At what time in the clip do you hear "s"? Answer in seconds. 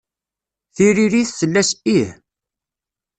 1.69-1.71